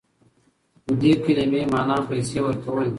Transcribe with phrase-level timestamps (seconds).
[0.85, 2.89] د دې کلمې معنی پیسې ورکول دي.